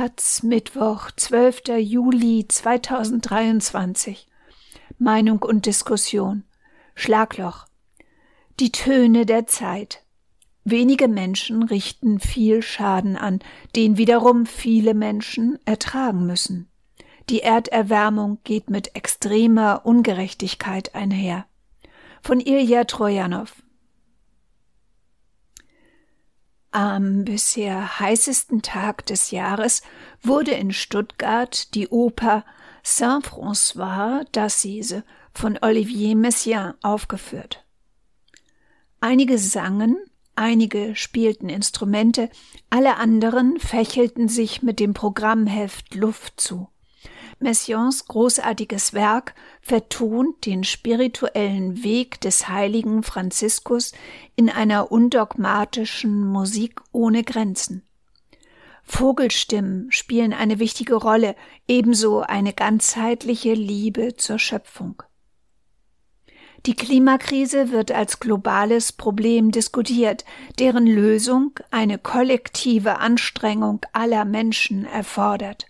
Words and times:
Taz, 0.00 0.42
Mittwoch, 0.42 1.10
12. 1.14 1.76
Juli 1.78 2.46
2023. 2.48 4.26
Meinung 4.96 5.42
und 5.42 5.66
Diskussion. 5.66 6.44
Schlagloch. 6.94 7.66
Die 8.60 8.72
Töne 8.72 9.26
der 9.26 9.46
Zeit. 9.46 10.02
Wenige 10.64 11.06
Menschen 11.06 11.62
richten 11.64 12.18
viel 12.18 12.62
Schaden 12.62 13.18
an, 13.18 13.40
den 13.76 13.98
wiederum 13.98 14.46
viele 14.46 14.94
Menschen 14.94 15.58
ertragen 15.66 16.24
müssen. 16.24 16.70
Die 17.28 17.42
Erderwärmung 17.42 18.38
geht 18.42 18.70
mit 18.70 18.96
extremer 18.96 19.82
Ungerechtigkeit 19.84 20.94
einher. 20.94 21.44
Von 22.22 22.40
Ilja 22.40 22.84
Trojanow. 22.84 23.52
Am 26.72 27.24
bisher 27.24 27.98
heißesten 27.98 28.62
Tag 28.62 29.04
des 29.06 29.32
Jahres 29.32 29.82
wurde 30.22 30.52
in 30.52 30.72
Stuttgart 30.72 31.74
die 31.74 31.88
Oper 31.88 32.44
Saint-François 32.84 34.24
d'Assise 34.32 35.02
von 35.34 35.58
Olivier 35.62 36.14
Messiaen 36.14 36.74
aufgeführt. 36.82 37.64
Einige 39.00 39.38
sangen, 39.38 39.96
einige 40.36 40.94
spielten 40.94 41.48
Instrumente, 41.48 42.30
alle 42.68 42.98
anderen 42.98 43.58
fächelten 43.58 44.28
sich 44.28 44.62
mit 44.62 44.78
dem 44.78 44.94
Programmheft 44.94 45.96
Luft 45.96 46.40
zu. 46.40 46.68
Messiaens 47.40 48.04
großartiges 48.04 48.92
Werk 48.92 49.34
vertont 49.62 50.44
den 50.44 50.62
spirituellen 50.62 51.82
Weg 51.82 52.20
des 52.20 52.48
heiligen 52.48 53.02
Franziskus 53.02 53.92
in 54.36 54.50
einer 54.50 54.92
undogmatischen 54.92 56.26
Musik 56.28 56.82
ohne 56.92 57.24
Grenzen. 57.24 57.82
Vogelstimmen 58.84 59.90
spielen 59.90 60.34
eine 60.34 60.58
wichtige 60.58 60.96
Rolle, 60.96 61.34
ebenso 61.66 62.20
eine 62.20 62.52
ganzheitliche 62.52 63.54
Liebe 63.54 64.16
zur 64.16 64.38
Schöpfung. 64.38 65.02
Die 66.66 66.76
Klimakrise 66.76 67.70
wird 67.70 67.90
als 67.90 68.20
globales 68.20 68.92
Problem 68.92 69.50
diskutiert, 69.50 70.26
deren 70.58 70.86
Lösung 70.86 71.52
eine 71.70 71.96
kollektive 71.96 72.98
Anstrengung 72.98 73.80
aller 73.94 74.26
Menschen 74.26 74.84
erfordert 74.84 75.69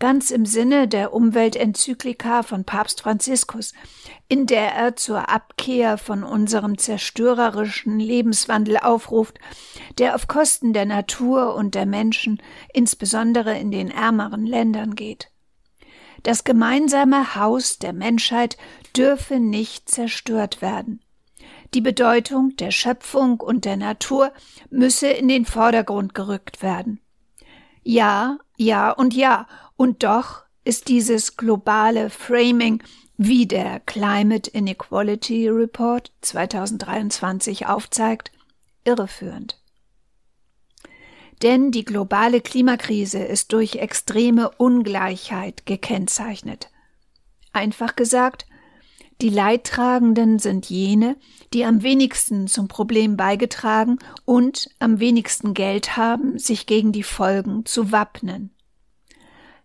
ganz 0.00 0.32
im 0.32 0.44
Sinne 0.44 0.88
der 0.88 1.12
Umweltenzyklika 1.12 2.42
von 2.42 2.64
Papst 2.64 3.02
Franziskus, 3.02 3.72
in 4.28 4.46
der 4.46 4.74
er 4.74 4.96
zur 4.96 5.28
Abkehr 5.28 5.98
von 5.98 6.24
unserem 6.24 6.78
zerstörerischen 6.78 8.00
Lebenswandel 8.00 8.78
aufruft, 8.78 9.38
der 9.98 10.16
auf 10.16 10.26
Kosten 10.26 10.72
der 10.72 10.86
Natur 10.86 11.54
und 11.54 11.76
der 11.76 11.86
Menschen, 11.86 12.42
insbesondere 12.72 13.56
in 13.58 13.70
den 13.70 13.90
ärmeren 13.90 14.46
Ländern 14.46 14.96
geht. 14.96 15.30
Das 16.22 16.44
gemeinsame 16.44 17.34
Haus 17.34 17.78
der 17.78 17.92
Menschheit 17.92 18.56
dürfe 18.96 19.38
nicht 19.38 19.88
zerstört 19.88 20.60
werden. 20.60 21.02
Die 21.72 21.80
Bedeutung 21.80 22.56
der 22.56 22.72
Schöpfung 22.72 23.40
und 23.40 23.64
der 23.64 23.76
Natur 23.76 24.32
müsse 24.70 25.08
in 25.08 25.28
den 25.28 25.44
Vordergrund 25.44 26.14
gerückt 26.14 26.62
werden. 26.62 27.00
Ja, 27.82 28.38
ja 28.56 28.90
und 28.90 29.14
ja, 29.14 29.46
und 29.80 30.02
doch 30.02 30.42
ist 30.62 30.88
dieses 30.88 31.38
globale 31.38 32.10
Framing, 32.10 32.82
wie 33.16 33.46
der 33.46 33.80
Climate 33.80 34.50
Inequality 34.50 35.48
Report 35.48 36.12
2023 36.20 37.66
aufzeigt, 37.66 38.30
irreführend. 38.84 39.58
Denn 41.40 41.70
die 41.70 41.86
globale 41.86 42.42
Klimakrise 42.42 43.20
ist 43.20 43.54
durch 43.54 43.76
extreme 43.76 44.50
Ungleichheit 44.50 45.64
gekennzeichnet. 45.64 46.68
Einfach 47.54 47.96
gesagt, 47.96 48.44
die 49.22 49.30
Leidtragenden 49.30 50.38
sind 50.38 50.68
jene, 50.68 51.16
die 51.54 51.64
am 51.64 51.82
wenigsten 51.82 52.48
zum 52.48 52.68
Problem 52.68 53.16
beigetragen 53.16 53.98
und 54.26 54.68
am 54.78 55.00
wenigsten 55.00 55.54
Geld 55.54 55.96
haben, 55.96 56.38
sich 56.38 56.66
gegen 56.66 56.92
die 56.92 57.02
Folgen 57.02 57.64
zu 57.64 57.92
wappnen 57.92 58.54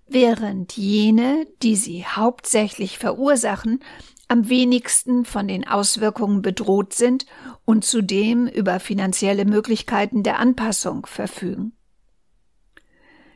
während 0.07 0.77
jene, 0.77 1.47
die 1.61 1.75
sie 1.75 2.05
hauptsächlich 2.05 2.97
verursachen, 2.97 3.79
am 4.27 4.49
wenigsten 4.49 5.25
von 5.25 5.47
den 5.47 5.67
Auswirkungen 5.67 6.41
bedroht 6.41 6.93
sind 6.93 7.25
und 7.63 7.85
zudem 7.85 8.47
über 8.47 8.79
finanzielle 8.79 9.45
Möglichkeiten 9.45 10.23
der 10.23 10.39
Anpassung 10.39 11.05
verfügen. 11.05 11.73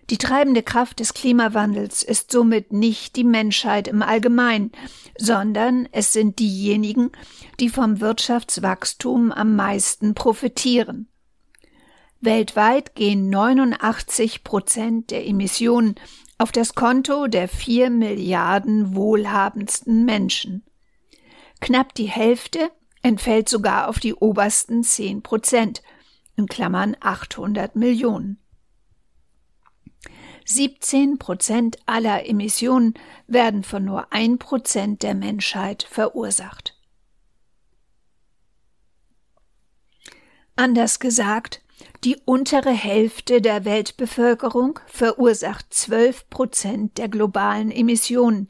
Die 0.09 0.18
treibende 0.18 0.63
Kraft 0.63 1.00
des 1.00 1.13
Klimawandels 1.13 2.02
ist 2.02 2.31
somit 2.31 2.74
nicht 2.74 3.16
die 3.16 3.24
Menschheit 3.24 3.88
im 3.88 4.01
Allgemeinen, 4.01 4.72
sondern 5.16 5.88
es 5.91 6.13
sind 6.13 6.40
diejenigen, 6.40 7.12
die 7.59 7.69
vom 7.69 8.00
Wirtschaftswachstum 8.00 9.31
am 9.31 9.56
meisten 9.56 10.16
profitieren. 10.16 11.07
Weltweit 12.22 12.96
gehen 12.96 13.30
89 13.30 14.44
Prozent 14.44 15.12
der 15.12 15.28
Emissionen 15.28 15.96
auf 16.39 16.51
das 16.53 16.73
Konto 16.73 17.27
der 17.27 17.47
vier 17.47 17.89
Milliarden 17.89 18.95
wohlhabendsten 18.95 20.05
Menschen. 20.05 20.63
Knapp 21.59 21.94
die 21.94 22.07
Hälfte 22.09 22.72
entfällt 23.03 23.50
sogar 23.50 23.89
auf 23.89 24.00
die 24.00 24.16
obersten 24.16 24.83
zehn 24.83 25.22
Prozent, 25.22 25.83
in 26.38 26.47
Klammern 26.47 26.95
800 27.01 27.75
Millionen. 27.75 28.39
17 30.45 31.19
Prozent 31.19 31.77
aller 31.85 32.25
Emissionen 32.27 32.94
werden 33.27 33.63
von 33.63 33.83
nur 33.83 34.11
ein 34.13 34.39
Prozent 34.39 35.03
der 35.03 35.16
Menschheit 35.16 35.83
verursacht. 35.83 36.75
Anders 40.56 41.00
gesagt, 41.00 41.61
die 42.03 42.17
untere 42.25 42.72
Hälfte 42.72 43.41
der 43.41 43.66
Weltbevölkerung 43.66 44.79
verursacht 44.88 45.73
12 45.73 46.29
Prozent 46.29 46.97
der 46.97 47.09
globalen 47.09 47.72
Emissionen, 47.72 48.47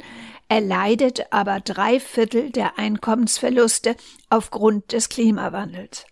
erleidet 0.49 1.31
aber 1.31 1.59
drei 1.59 1.99
Viertel 1.99 2.51
der 2.51 2.77
Einkommensverluste 2.77 3.95
aufgrund 4.29 4.91
des 4.91 5.09
Klimawandels. 5.09 6.05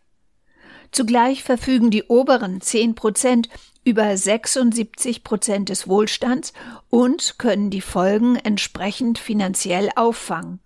Zugleich 0.92 1.44
verfügen 1.44 1.92
die 1.92 2.04
oberen 2.04 2.62
10 2.62 2.96
Prozent 2.96 3.50
über 3.84 4.16
76 4.16 5.24
Prozent 5.24 5.70
des 5.70 5.88
Wohlstands 5.88 6.54
und 6.90 7.38
können 7.38 7.70
die 7.70 7.82
Folgen 7.82 8.36
entsprechend 8.36 9.18
finanziell 9.18 9.90
auffangen. 9.96 10.60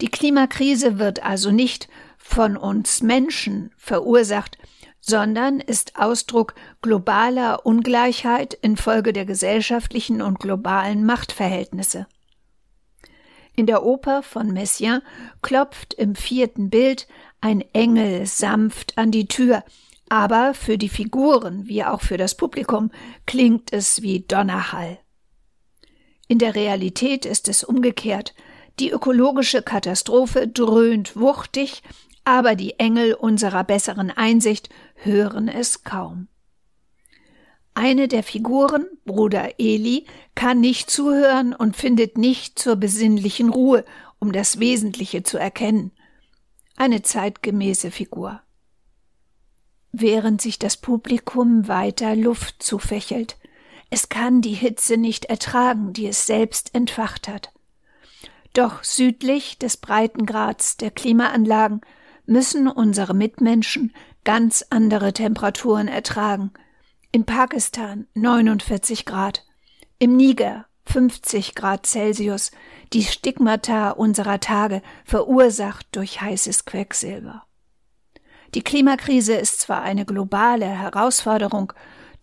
Die 0.00 0.08
Klimakrise 0.08 0.98
wird 0.98 1.22
also 1.22 1.50
nicht 1.50 1.88
von 2.18 2.56
uns 2.56 3.02
Menschen 3.02 3.72
verursacht, 3.76 4.58
sondern 5.06 5.60
ist 5.60 5.96
Ausdruck 5.96 6.54
globaler 6.82 7.64
Ungleichheit 7.64 8.54
infolge 8.54 9.12
der 9.12 9.24
gesellschaftlichen 9.24 10.20
und 10.20 10.40
globalen 10.40 11.04
Machtverhältnisse. 11.04 12.06
In 13.54 13.66
der 13.66 13.84
Oper 13.84 14.22
von 14.22 14.52
Messiaen 14.52 15.00
klopft 15.42 15.94
im 15.94 16.14
vierten 16.14 16.68
Bild 16.70 17.06
ein 17.40 17.62
Engel 17.72 18.26
sanft 18.26 18.98
an 18.98 19.10
die 19.10 19.28
Tür, 19.28 19.62
aber 20.08 20.52
für 20.54 20.76
die 20.76 20.88
Figuren 20.88 21.66
wie 21.66 21.84
auch 21.84 22.02
für 22.02 22.16
das 22.16 22.36
Publikum 22.36 22.90
klingt 23.26 23.72
es 23.72 24.02
wie 24.02 24.20
Donnerhall. 24.20 24.98
In 26.28 26.38
der 26.38 26.54
Realität 26.54 27.24
ist 27.24 27.48
es 27.48 27.62
umgekehrt. 27.62 28.34
Die 28.78 28.90
ökologische 28.90 29.62
Katastrophe 29.62 30.48
dröhnt 30.48 31.16
wuchtig 31.16 31.82
aber 32.26 32.56
die 32.56 32.78
Engel 32.80 33.14
unserer 33.14 33.62
besseren 33.62 34.10
Einsicht 34.10 34.68
hören 34.96 35.46
es 35.48 35.84
kaum. 35.84 36.26
Eine 37.72 38.08
der 38.08 38.24
Figuren, 38.24 38.86
Bruder 39.04 39.60
Eli, 39.60 40.06
kann 40.34 40.60
nicht 40.60 40.90
zuhören 40.90 41.54
und 41.54 41.76
findet 41.76 42.18
nicht 42.18 42.58
zur 42.58 42.74
besinnlichen 42.76 43.48
Ruhe, 43.48 43.84
um 44.18 44.32
das 44.32 44.58
Wesentliche 44.58 45.22
zu 45.22 45.38
erkennen. 45.38 45.92
Eine 46.76 47.02
zeitgemäße 47.02 47.92
Figur. 47.92 48.40
Während 49.92 50.42
sich 50.42 50.58
das 50.58 50.76
Publikum 50.76 51.68
weiter 51.68 52.16
Luft 52.16 52.60
zufächelt, 52.60 53.36
es 53.88 54.08
kann 54.08 54.40
die 54.40 54.54
Hitze 54.54 54.96
nicht 54.96 55.26
ertragen, 55.26 55.92
die 55.92 56.08
es 56.08 56.26
selbst 56.26 56.74
entfacht 56.74 57.28
hat. 57.28 57.52
Doch 58.52 58.82
südlich 58.82 59.58
des 59.58 59.76
Breitengrads 59.76 60.76
der 60.76 60.90
Klimaanlagen 60.90 61.82
müssen 62.26 62.68
unsere 62.68 63.14
Mitmenschen 63.14 63.94
ganz 64.24 64.64
andere 64.70 65.12
Temperaturen 65.12 65.88
ertragen. 65.88 66.52
In 67.12 67.24
Pakistan 67.24 68.06
49 68.14 69.04
Grad, 69.04 69.44
im 69.98 70.16
Niger 70.16 70.66
50 70.86 71.54
Grad 71.54 71.86
Celsius, 71.86 72.50
die 72.92 73.02
Stigmata 73.02 73.90
unserer 73.90 74.40
Tage 74.40 74.82
verursacht 75.04 75.86
durch 75.92 76.20
heißes 76.20 76.64
Quecksilber. 76.64 77.44
Die 78.54 78.62
Klimakrise 78.62 79.34
ist 79.34 79.60
zwar 79.60 79.82
eine 79.82 80.04
globale 80.04 80.66
Herausforderung, 80.66 81.72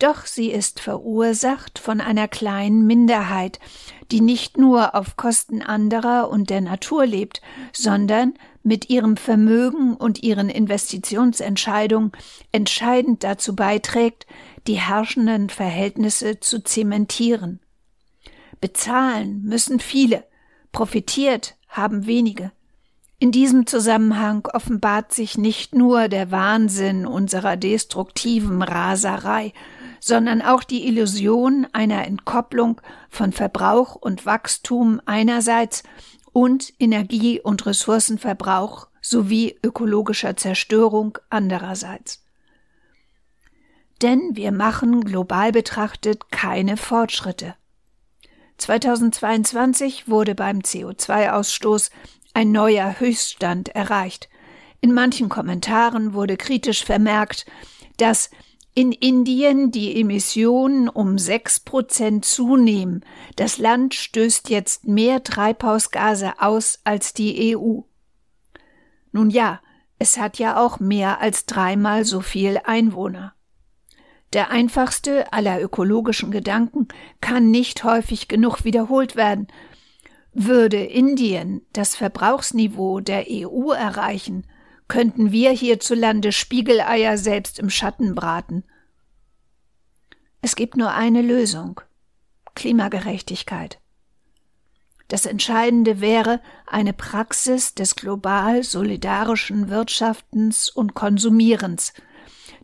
Doch 0.03 0.25
sie 0.25 0.51
ist 0.51 0.81
verursacht 0.81 1.79
von 1.79 2.01
einer 2.01 2.27
kleinen 2.27 2.85
Minderheit, 2.85 3.61
die 4.11 4.19
nicht 4.19 4.57
nur 4.57 4.95
auf 4.95 5.15
Kosten 5.15 5.61
anderer 5.61 6.29
und 6.29 6.49
der 6.49 6.59
Natur 6.59 7.05
lebt, 7.05 7.41
sondern 7.71 8.33
mit 8.63 8.89
ihrem 8.89 9.15
Vermögen 9.15 9.95
und 9.95 10.21
ihren 10.21 10.49
Investitionsentscheidungen 10.49 12.11
entscheidend 12.51 13.23
dazu 13.23 13.55
beiträgt, 13.55 14.27
die 14.67 14.73
herrschenden 14.73 15.49
Verhältnisse 15.49 16.41
zu 16.41 16.61
zementieren. 16.61 17.61
Bezahlen 18.59 19.43
müssen 19.43 19.79
viele, 19.79 20.25
profitiert 20.73 21.55
haben 21.69 22.07
wenige. 22.07 22.51
In 23.19 23.31
diesem 23.31 23.67
Zusammenhang 23.67 24.49
offenbart 24.51 25.13
sich 25.13 25.37
nicht 25.37 25.73
nur 25.73 26.09
der 26.09 26.29
Wahnsinn 26.29 27.07
unserer 27.07 27.55
destruktiven 27.55 28.61
Raserei, 28.61 29.53
sondern 30.03 30.41
auch 30.41 30.65
die 30.65 30.85
Illusion 30.85 31.65
einer 31.71 32.05
Entkopplung 32.05 32.81
von 33.09 33.31
Verbrauch 33.31 33.95
und 33.95 34.25
Wachstum 34.25 34.99
einerseits 35.05 35.83
und 36.33 36.73
Energie- 36.77 37.39
und 37.39 37.65
Ressourcenverbrauch 37.65 38.89
sowie 38.99 39.57
ökologischer 39.63 40.35
Zerstörung 40.35 41.19
andererseits. 41.29 42.21
Denn 44.01 44.31
wir 44.35 44.51
machen 44.51 45.05
global 45.05 45.53
betrachtet 45.53 46.29
keine 46.31 46.75
Fortschritte. 46.75 47.55
2022 48.57 50.09
wurde 50.09 50.35
beim 50.35 50.59
CO2-Ausstoß 50.59 51.91
ein 52.33 52.51
neuer 52.51 52.99
Höchststand 52.99 53.69
erreicht. 53.69 54.27
In 54.81 54.93
manchen 54.93 55.29
Kommentaren 55.29 56.13
wurde 56.13 56.35
kritisch 56.35 56.83
vermerkt, 56.83 57.45
dass 57.95 58.29
in 58.75 58.91
Indien 58.91 59.71
die 59.71 59.99
Emissionen 59.99 60.89
um 60.89 61.17
sechs 61.17 61.59
Prozent 61.59 62.25
zunehmen. 62.25 63.05
Das 63.35 63.57
Land 63.57 63.93
stößt 63.93 64.49
jetzt 64.49 64.87
mehr 64.87 65.23
Treibhausgase 65.23 66.33
aus 66.39 66.79
als 66.83 67.13
die 67.13 67.55
EU. 67.55 67.81
Nun 69.11 69.29
ja, 69.29 69.61
es 69.99 70.17
hat 70.17 70.39
ja 70.39 70.59
auch 70.59 70.79
mehr 70.79 71.21
als 71.21 71.45
dreimal 71.45 72.03
so 72.03 72.21
viel 72.21 72.59
Einwohner. 72.63 73.35
Der 74.33 74.49
einfachste 74.49 75.31
aller 75.31 75.61
ökologischen 75.61 76.31
Gedanken 76.31 76.87
kann 77.21 77.51
nicht 77.51 77.83
häufig 77.83 78.27
genug 78.27 78.65
wiederholt 78.65 79.15
werden. 79.15 79.47
Würde 80.33 80.83
Indien 80.83 81.61
das 81.73 81.95
Verbrauchsniveau 81.95 82.99
der 82.99 83.25
EU 83.29 83.71
erreichen, 83.71 84.47
könnten 84.93 85.31
wir 85.31 85.49
hierzulande 85.49 86.31
Spiegeleier 86.31 87.17
selbst 87.17 87.57
im 87.57 87.71
Schatten 87.71 88.13
braten. 88.13 88.63
Es 90.43 90.55
gibt 90.55 90.77
nur 90.77 90.91
eine 90.91 91.23
Lösung 91.23 91.81
Klimagerechtigkeit. 92.53 93.79
Das 95.07 95.25
Entscheidende 95.25 95.99
wäre 95.99 96.41
eine 96.67 96.93
Praxis 96.93 97.73
des 97.73 97.95
global 97.95 98.61
solidarischen 98.61 99.71
Wirtschaftens 99.71 100.69
und 100.69 100.93
Konsumierens. 100.93 101.93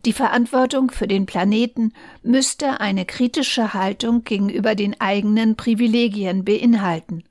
Die 0.04 0.12
Verantwortung 0.12 0.92
für 0.92 1.08
den 1.08 1.26
Planeten 1.26 1.94
müsste 2.22 2.80
eine 2.80 3.06
kritische 3.06 3.74
Haltung 3.74 4.22
gegenüber 4.22 4.76
den 4.76 5.00
eigenen 5.00 5.56
Privilegien 5.56 6.44
beinhalten 6.44 7.24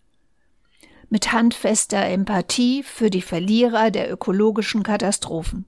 mit 1.09 1.31
handfester 1.33 2.06
Empathie 2.06 2.83
für 2.83 3.09
die 3.09 3.21
Verlierer 3.21 3.91
der 3.91 4.11
ökologischen 4.11 4.83
Katastrophen. 4.83 5.65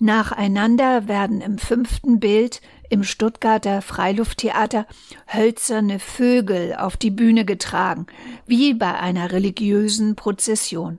Nacheinander 0.00 1.06
werden 1.06 1.40
im 1.40 1.58
fünften 1.58 2.18
Bild 2.18 2.60
im 2.90 3.04
Stuttgarter 3.04 3.80
Freilufttheater 3.80 4.86
hölzerne 5.32 5.98
Vögel 5.98 6.74
auf 6.74 6.96
die 6.96 7.10
Bühne 7.10 7.44
getragen, 7.44 8.06
wie 8.46 8.74
bei 8.74 8.98
einer 8.98 9.30
religiösen 9.32 10.16
Prozession. 10.16 10.98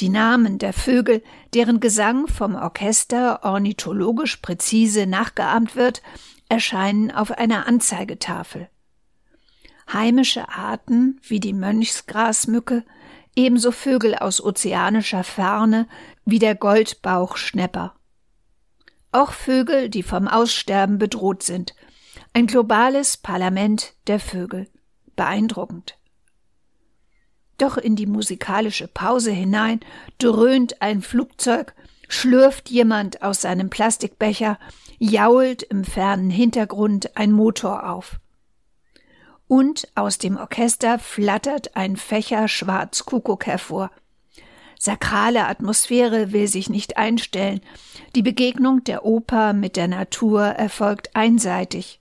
Die 0.00 0.08
Namen 0.08 0.58
der 0.58 0.72
Vögel, 0.72 1.22
deren 1.52 1.78
Gesang 1.78 2.26
vom 2.26 2.56
Orchester 2.56 3.44
ornithologisch 3.44 4.38
präzise 4.38 5.06
nachgeahmt 5.06 5.76
wird, 5.76 6.02
erscheinen 6.48 7.10
auf 7.12 7.30
einer 7.30 7.68
Anzeigetafel 7.68 8.68
heimische 9.94 10.50
Arten 10.50 11.18
wie 11.22 11.40
die 11.40 11.54
Mönchsgrasmücke, 11.54 12.84
ebenso 13.34 13.72
Vögel 13.72 14.14
aus 14.16 14.42
ozeanischer 14.42 15.24
Ferne 15.24 15.88
wie 16.26 16.38
der 16.38 16.54
Goldbauchschnepper. 16.54 17.94
Auch 19.12 19.32
Vögel, 19.32 19.88
die 19.88 20.02
vom 20.02 20.28
Aussterben 20.28 20.98
bedroht 20.98 21.42
sind. 21.42 21.74
Ein 22.32 22.46
globales 22.46 23.16
Parlament 23.16 23.94
der 24.06 24.20
Vögel. 24.20 24.68
Beeindruckend. 25.16 25.96
Doch 27.56 27.76
in 27.76 27.94
die 27.94 28.06
musikalische 28.06 28.88
Pause 28.88 29.30
hinein 29.30 29.80
dröhnt 30.18 30.82
ein 30.82 31.00
Flugzeug, 31.02 31.74
schlürft 32.08 32.68
jemand 32.68 33.22
aus 33.22 33.40
seinem 33.40 33.70
Plastikbecher, 33.70 34.58
jault 34.98 35.62
im 35.62 35.84
fernen 35.84 36.30
Hintergrund 36.30 37.16
ein 37.16 37.30
Motor 37.30 37.88
auf 37.88 38.18
und 39.48 39.88
aus 39.94 40.18
dem 40.18 40.36
Orchester 40.36 40.98
flattert 40.98 41.76
ein 41.76 41.96
Fächer 41.96 42.48
Schwarzkuckuck 42.48 43.46
hervor. 43.46 43.90
Sakrale 44.78 45.46
Atmosphäre 45.46 46.32
will 46.32 46.48
sich 46.48 46.68
nicht 46.68 46.96
einstellen. 46.96 47.60
Die 48.14 48.22
Begegnung 48.22 48.84
der 48.84 49.04
Oper 49.04 49.52
mit 49.52 49.76
der 49.76 49.88
Natur 49.88 50.42
erfolgt 50.42 51.14
einseitig. 51.14 52.00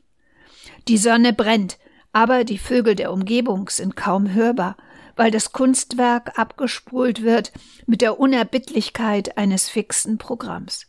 Die 0.88 0.98
Sonne 0.98 1.34
brennt, 1.34 1.78
aber 2.12 2.44
die 2.44 2.57
Vögel 2.57 2.95
der 2.95 3.12
Umgebung 3.12 3.69
sind 3.69 3.96
kaum 3.96 4.34
hörbar, 4.34 4.75
weil 5.16 5.31
das 5.31 5.51
Kunstwerk 5.51 6.38
abgespult 6.38 7.22
wird 7.22 7.51
mit 7.86 8.01
der 8.01 8.19
Unerbittlichkeit 8.19 9.38
eines 9.38 9.69
fixen 9.69 10.18
Programms. 10.18 10.88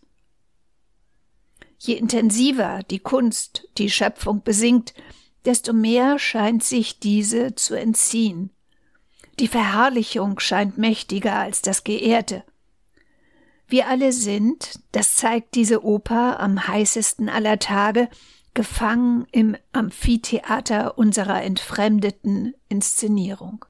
Je 1.79 1.95
intensiver 1.95 2.81
die 2.91 3.01
Kunst 3.01 3.69
die 3.77 3.91
Schöpfung 3.91 4.43
besingt, 4.43 4.95
desto 5.45 5.73
mehr 5.73 6.19
scheint 6.19 6.65
sich 6.65 7.01
diese 7.01 7.55
zu 7.55 7.75
entziehen. 7.75 8.51
Die 9.39 9.49
Verherrlichung 9.49 10.39
scheint 10.39 10.79
mächtiger 10.79 11.37
als 11.37 11.63
das 11.63 11.85
Geehrte. 11.85 12.45
Wir 13.67 13.89
alle 13.89 14.13
sind, 14.13 14.81
das 14.93 15.17
zeigt 15.17 15.55
diese 15.55 15.85
Oper 15.85 16.39
am 16.39 16.69
heißesten 16.69 17.29
aller 17.29 17.59
Tage, 17.59 18.09
gefangen 18.53 19.27
im 19.33 19.57
Amphitheater 19.73 20.97
unserer 20.97 21.43
entfremdeten 21.43 22.55
Inszenierung. 22.69 23.65